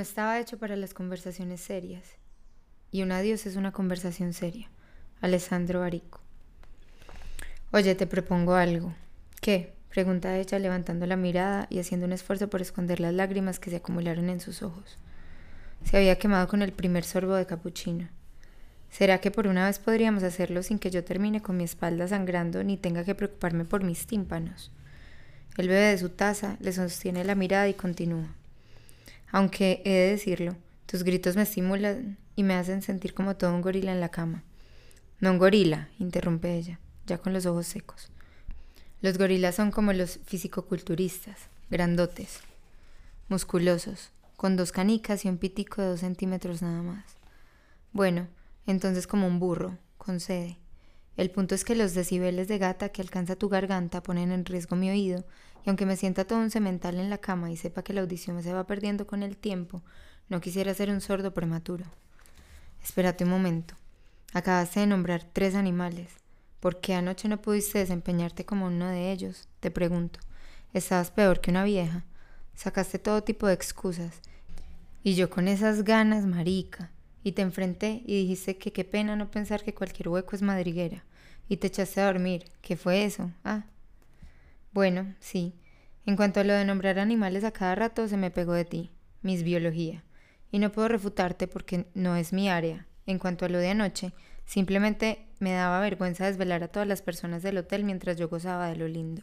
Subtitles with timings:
[0.00, 2.02] No estaba hecho para las conversaciones serias.
[2.90, 4.70] Y un adiós es una conversación seria.
[5.20, 6.22] Alessandro Barico.
[7.70, 8.94] Oye, te propongo algo.
[9.42, 9.74] ¿Qué?
[9.90, 13.76] pregunta ella levantando la mirada y haciendo un esfuerzo por esconder las lágrimas que se
[13.76, 14.96] acumularon en sus ojos.
[15.84, 18.08] Se había quemado con el primer sorbo de capuchino.
[18.88, 22.64] ¿Será que por una vez podríamos hacerlo sin que yo termine con mi espalda sangrando
[22.64, 24.72] ni tenga que preocuparme por mis tímpanos?
[25.58, 28.39] Él bebe de su taza, le sostiene la mirada y continúa.
[29.32, 33.62] Aunque he de decirlo, tus gritos me estimulan y me hacen sentir como todo un
[33.62, 34.42] gorila en la cama.
[35.20, 38.10] No un gorila, interrumpe ella, ya con los ojos secos.
[39.02, 42.40] Los gorilas son como los fisicoculturistas, grandotes,
[43.28, 47.04] musculosos, con dos canicas y un pitico de dos centímetros nada más.
[47.92, 48.28] Bueno,
[48.66, 50.58] entonces como un burro, concede.
[51.16, 54.76] El punto es que los decibeles de gata que alcanza tu garganta ponen en riesgo
[54.76, 55.24] mi oído,
[55.64, 58.42] y aunque me sienta todo un cemental en la cama y sepa que la audición
[58.42, 59.82] se va perdiendo con el tiempo,
[60.28, 61.84] no quisiera ser un sordo prematuro.
[62.82, 63.74] Espérate un momento.
[64.32, 66.08] Acabaste de nombrar tres animales.
[66.60, 69.48] ¿Por qué anoche no pudiste desempeñarte como uno de ellos?
[69.60, 70.20] Te pregunto.
[70.72, 72.04] Estabas peor que una vieja.
[72.54, 74.20] Sacaste todo tipo de excusas.
[75.02, 76.90] Y yo con esas ganas, marica.
[77.24, 81.04] Y te enfrenté y dijiste que qué pena no pensar que cualquier hueco es madriguera.
[81.48, 82.44] Y te echaste a dormir.
[82.60, 83.30] ¿Qué fue eso?
[83.44, 83.64] Ah.
[84.72, 85.54] Bueno, sí.
[86.06, 88.90] En cuanto a lo de nombrar animales a cada rato, se me pegó de ti.
[89.22, 90.04] Mis biología.
[90.50, 92.86] Y no puedo refutarte porque no es mi área.
[93.06, 94.12] En cuanto a lo de anoche,
[94.44, 98.76] simplemente me daba vergüenza desvelar a todas las personas del hotel mientras yo gozaba de
[98.76, 99.22] lo lindo.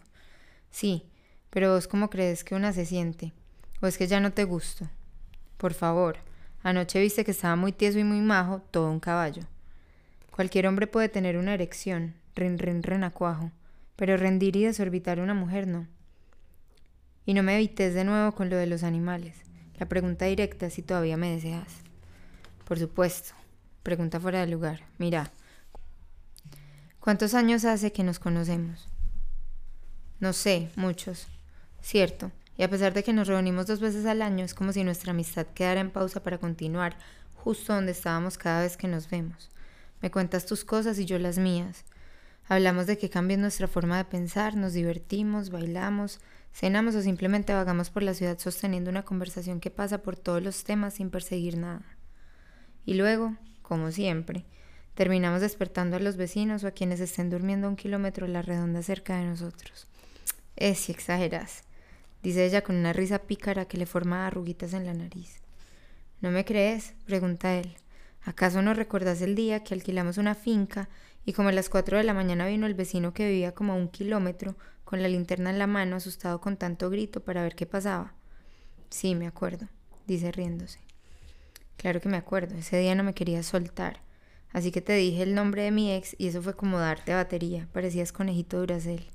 [0.70, 1.10] Sí,
[1.50, 3.34] pero vos cómo crees que una se siente?
[3.82, 4.90] ¿O es que ya no te gusto?
[5.58, 6.18] Por favor,
[6.64, 9.44] Anoche viste que estaba muy tieso y muy majo, todo un caballo.
[10.32, 13.52] Cualquier hombre puede tener una erección, rin rin renacuajo,
[13.98, 15.86] pero rendir y desorbitar a una mujer no.
[17.26, 19.36] Y no me evites de nuevo con lo de los animales.
[19.78, 21.82] La pregunta directa si todavía me deseas.
[22.66, 23.34] Por supuesto.
[23.84, 24.84] Pregunta fuera de lugar.
[24.98, 25.32] Mira.
[27.02, 28.88] ¿Cuántos años hace que nos conocemos?
[30.22, 31.28] No sé, muchos.
[31.82, 32.32] Cierto.
[32.58, 35.12] Y a pesar de que nos reunimos dos veces al año, es como si nuestra
[35.12, 36.98] amistad quedara en pausa para continuar
[37.48, 39.50] justo donde estábamos cada vez que nos vemos.
[40.02, 41.86] Me cuentas tus cosas y yo las mías.
[42.50, 46.20] Hablamos de que cambia nuestra forma de pensar, nos divertimos, bailamos,
[46.54, 50.64] cenamos o simplemente vagamos por la ciudad sosteniendo una conversación que pasa por todos los
[50.64, 51.98] temas sin perseguir nada.
[52.86, 54.46] Y luego, como siempre,
[54.94, 58.42] terminamos despertando a los vecinos o a quienes estén durmiendo a un kilómetro a la
[58.42, 59.88] redonda cerca de nosotros.
[60.56, 61.64] Es si exageras
[62.24, 65.40] dice ella con una risa pícara que le forma arruguitas en la nariz.
[66.22, 66.94] ¿No me crees?
[67.06, 67.78] pregunta él.
[68.24, 70.90] ¿Acaso no recuerdas el día que alquilamos una finca
[71.28, 73.76] y como a las cuatro de la mañana vino el vecino que vivía como a
[73.76, 74.56] un kilómetro
[74.86, 78.14] con la linterna en la mano asustado con tanto grito para ver qué pasaba?
[78.90, 79.68] Sí, me acuerdo,
[80.08, 80.80] dice riéndose.
[81.76, 84.00] Claro que me acuerdo, ese día no me querías soltar,
[84.54, 87.68] así que te dije el nombre de mi ex y eso fue como darte batería,
[87.74, 89.06] parecías conejito duracel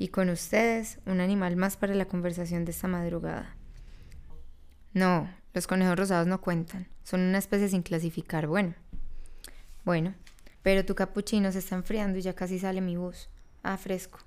[0.00, 3.54] y con ustedes un animal más para la conversación de esta madrugada.
[4.92, 8.74] No, los conejos rosados no cuentan, son una especie sin clasificar, bueno.
[9.84, 10.16] Bueno,
[10.66, 13.28] pero tu capuchino se está enfriando y ya casi sale mi voz.
[13.62, 14.18] Ah, fresco.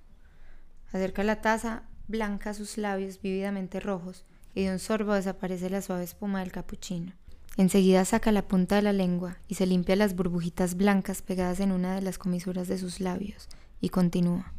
[0.93, 4.23] Acerca la taza blanca sus labios vívidamente rojos
[4.55, 7.11] y de un sorbo desaparece la suave espuma del capuchino.
[7.57, 11.73] Enseguida saca la punta de la lengua y se limpia las burbujitas blancas pegadas en
[11.73, 13.49] una de las comisuras de sus labios
[13.81, 14.53] y continúa.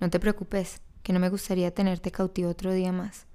[0.00, 3.26] No te preocupes, que no me gustaría tenerte cautivo otro día más.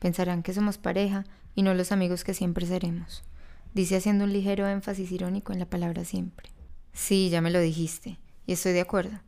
[0.00, 1.22] Pensarán que somos pareja
[1.54, 3.22] y no los amigos que siempre seremos.
[3.72, 6.50] Dice haciendo un ligero énfasis irónico en la palabra siempre.
[6.92, 9.20] Sí, ya me lo dijiste, y estoy de acuerdo.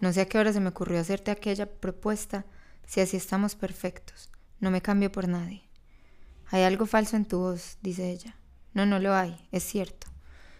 [0.00, 2.46] No sé a qué hora se me ocurrió hacerte aquella propuesta,
[2.86, 4.30] si así estamos perfectos.
[4.58, 5.62] No me cambio por nadie.
[6.50, 8.36] Hay algo falso en tu voz, dice ella.
[8.72, 10.06] No, no lo hay, es cierto.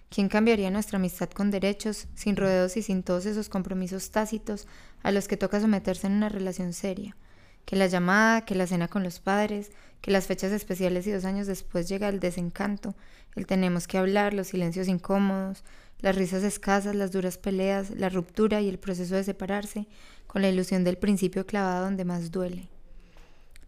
[0.09, 4.67] ¿Quién cambiaría nuestra amistad con derechos, sin rodeos y sin todos esos compromisos tácitos
[5.03, 7.17] a los que toca someterse en una relación seria?
[7.65, 9.71] Que la llamada, que la cena con los padres,
[10.01, 12.97] que las fechas especiales y dos años después llega el desencanto,
[13.37, 15.63] el tenemos que hablar, los silencios incómodos,
[16.01, 19.87] las risas escasas, las duras peleas, la ruptura y el proceso de separarse,
[20.27, 22.69] con la ilusión del principio clavado donde más duele.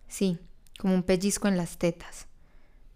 [0.08, 0.38] Sí,
[0.78, 2.26] como un pellizco en las tetas.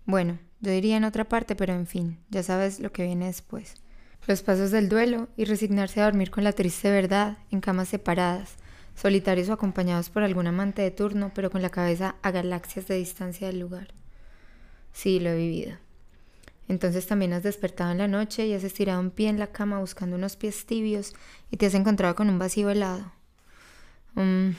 [0.05, 3.75] Bueno, yo diría en otra parte, pero en fin, ya sabes lo que viene después.
[4.27, 8.57] Los pasos del duelo y resignarse a dormir con la triste verdad en camas separadas,
[8.95, 12.97] solitarios o acompañados por algún amante de turno, pero con la cabeza a galaxias de
[12.97, 13.89] distancia del lugar.
[14.93, 15.77] Sí, lo he vivido.
[16.69, 19.79] Entonces también has despertado en la noche y has estirado un pie en la cama
[19.79, 21.15] buscando unos pies tibios
[21.51, 23.13] y te has encontrado con un vacío helado.
[24.15, 24.51] Mm,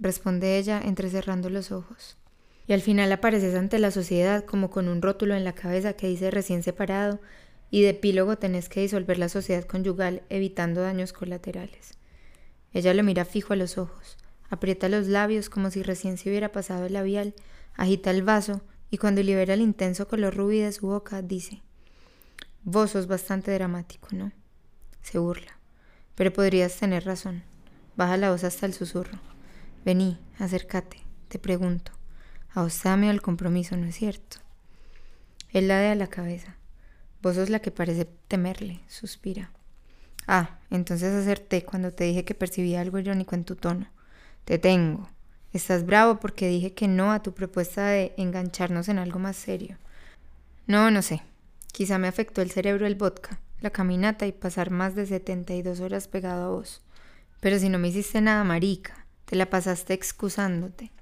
[0.00, 2.16] responde ella entrecerrando los ojos.
[2.68, 6.08] y al final apareces ante la sociedad como con un rótulo en la cabeza que
[6.08, 7.20] dice recién separado
[7.70, 11.94] y de epílogo tenés que disolver la sociedad conyugal evitando daños colaterales.
[12.72, 14.18] Ella lo mira fijo a los ojos,
[14.50, 17.34] aprieta los labios como si recién se hubiera pasado el labial,
[17.76, 21.62] agita el vaso y cuando libera el intenso color rubí de su boca dice,
[22.68, 24.32] Vos sos bastante dramático, ¿no?
[25.00, 25.56] Se burla.
[26.16, 27.44] Pero podrías tener razón.
[27.94, 29.20] Baja la voz hasta el susurro.
[29.84, 30.98] Vení, acércate,
[31.28, 31.92] te pregunto.
[32.52, 34.38] A vos te el compromiso, ¿no es cierto?
[35.50, 36.56] Él ladea la cabeza.
[37.22, 39.52] Vos sos la que parece temerle, suspira.
[40.26, 43.86] Ah, entonces acerté cuando te dije que percibía algo irónico en tu tono.
[44.44, 45.08] Te tengo.
[45.56, 49.78] Estás bravo porque dije que no a tu propuesta de engancharnos en algo más serio.
[50.66, 51.22] No, no sé.
[51.72, 56.08] Quizá me afectó el cerebro el vodka, la caminata y pasar más de 72 horas
[56.08, 56.82] pegado a vos.
[57.40, 60.92] Pero si no me hiciste nada, marica, te la pasaste excusándote.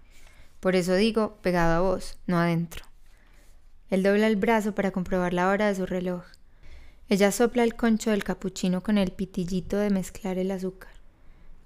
[0.60, 2.84] Por eso digo pegado a vos, no adentro.
[3.90, 6.22] Él dobla el brazo para comprobar la hora de su reloj.
[7.08, 10.92] Ella sopla el concho del capuchino con el pitillito de mezclar el azúcar.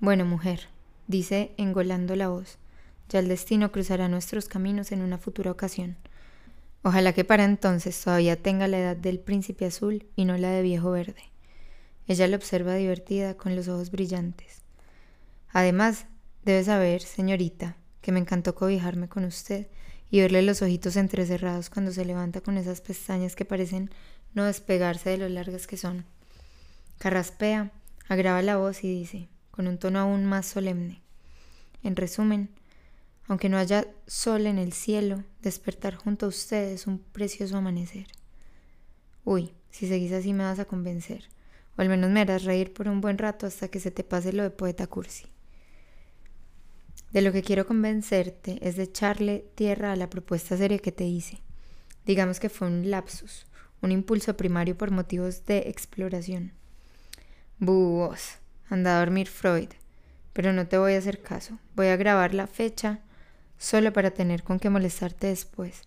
[0.01, 0.69] Bueno, mujer,
[1.07, 2.57] dice engolando la voz,
[3.09, 5.97] ya el destino cruzará nuestros caminos en una futura ocasión.
[6.83, 10.63] Ojalá que para entonces todavía tenga la edad del príncipe azul y no la de
[10.63, 11.23] viejo verde.
[12.07, 14.63] Ella lo observa divertida con los ojos brillantes.
[15.51, 16.07] Además,
[16.45, 19.67] debe saber, señorita, que me encantó cobijarme con usted
[20.11, 23.91] y verle los ojitos entrecerrados cuando se levanta con esas pestañas que parecen
[24.35, 26.05] no despegarse de lo largas que son.
[26.99, 27.71] Carraspea,
[28.09, 31.03] agrava la voz y dice, con un tono aún más solemne.
[31.83, 32.51] En resumen,
[33.29, 38.07] aunque no haya sol en el cielo, despertar junto a usted es un precioso amanecer.
[39.25, 41.29] Uy, si seguís así me vas a convencer,
[41.77, 44.33] o al menos me harás reír por un buen rato hasta que se te pase
[44.33, 45.27] lo de poeta cursi.
[47.13, 51.05] De lo que quiero convencerte es de echarle tierra a la propuesta seria que te
[51.05, 51.39] hice.
[52.07, 53.47] Digamos que fue un lapsus,
[53.83, 56.53] un impulso primario por motivos de exploración.
[57.59, 58.39] Búhos,
[58.71, 59.69] anda a dormir Freud,
[60.33, 61.59] pero no te voy a hacer caso.
[61.75, 63.03] Voy a grabar la fecha
[63.59, 65.83] solo para tener con qué molestarte después.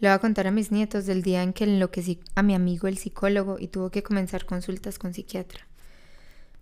[0.00, 2.88] Le voy a contar a mis nietos del día en que enloquecí a mi amigo
[2.88, 5.66] el psicólogo y tuvo que comenzar consultas con psiquiatra.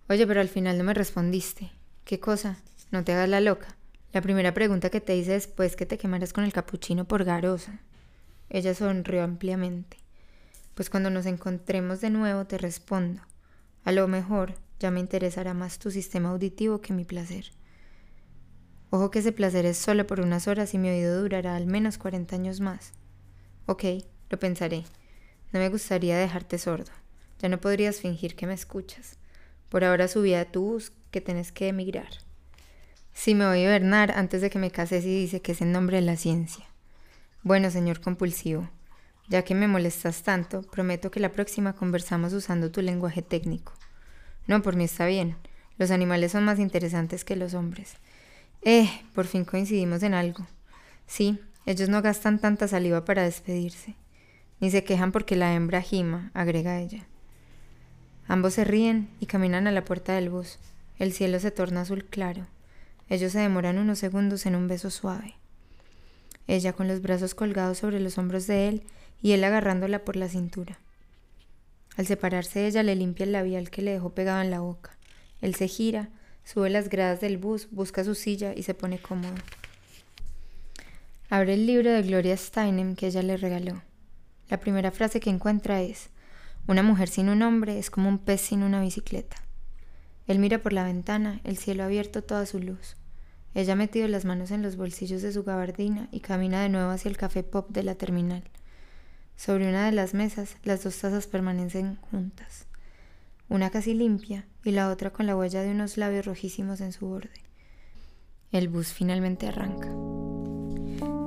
[0.09, 1.71] Oye, pero al final no me respondiste.
[2.05, 2.57] ¿Qué cosa?
[2.91, 3.75] No te hagas la loca.
[4.13, 7.79] La primera pregunta que te hice después que te quemaras con el capuchino por garosa.
[8.49, 9.97] Ella sonrió ampliamente.
[10.75, 13.21] Pues cuando nos encontremos de nuevo te respondo.
[13.85, 17.51] A lo mejor ya me interesará más tu sistema auditivo que mi placer.
[18.93, 21.97] Ojo que ese placer es solo por unas horas y mi oído durará al menos
[21.97, 22.91] 40 años más.
[23.65, 23.85] Ok,
[24.29, 24.83] lo pensaré.
[25.53, 26.91] No me gustaría dejarte sordo.
[27.39, 29.17] Ya no podrías fingir que me escuchas.
[29.69, 32.09] Por ahora subí a tu bus que tenés que emigrar.
[33.13, 35.71] Sí, me voy a Bernard antes de que me cases y dice que es en
[35.71, 36.65] nombre de la ciencia.
[37.43, 38.69] Bueno, señor compulsivo,
[39.29, 43.71] ya que me molestas tanto, prometo que la próxima conversamos usando tu lenguaje técnico.
[44.47, 45.37] No, por mí está bien.
[45.77, 47.95] Los animales son más interesantes que los hombres.
[48.63, 50.45] Eh, por fin coincidimos en algo.
[51.07, 53.95] Sí, ellos no gastan tanta saliva para despedirse.
[54.59, 57.07] Ni se quejan porque la hembra gima, agrega ella.
[58.27, 60.59] Ambos se ríen y caminan a la puerta del bus.
[60.99, 62.45] El cielo se torna azul claro.
[63.09, 65.35] Ellos se demoran unos segundos en un beso suave.
[66.47, 68.83] Ella con los brazos colgados sobre los hombros de él
[69.21, 70.79] y él agarrándola por la cintura.
[71.97, 74.97] Al separarse ella le limpia el labial que le dejó pegado en la boca.
[75.41, 76.09] Él se gira,
[76.43, 79.35] Sube las gradas del bus, busca su silla y se pone cómodo.
[81.29, 83.81] Abre el libro de Gloria Steinem que ella le regaló.
[84.49, 86.09] La primera frase que encuentra es,
[86.67, 89.37] una mujer sin un hombre es como un pez sin una bicicleta.
[90.27, 92.97] Él mira por la ventana, el cielo abierto toda su luz.
[93.53, 96.91] Ella ha metido las manos en los bolsillos de su gabardina y camina de nuevo
[96.91, 98.43] hacia el café pop de la terminal.
[99.37, 102.67] Sobre una de las mesas, las dos tazas permanecen juntas
[103.51, 107.05] una casi limpia y la otra con la huella de unos labios rojísimos en su
[107.05, 107.29] borde.
[108.53, 109.89] El bus finalmente arranca.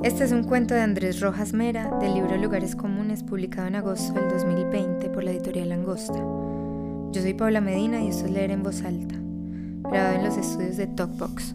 [0.03, 4.15] Este es un cuento de Andrés Rojas Mera del libro Lugares Comunes publicado en agosto
[4.15, 6.19] del 2020 por la editorial Angosta.
[6.19, 9.17] Yo soy Paula Medina y esto es Leer en Voz Alta,
[9.91, 11.55] grabado en los estudios de Talkbox.